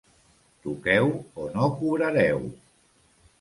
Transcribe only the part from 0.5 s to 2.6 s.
Toqueu o no cobrareu.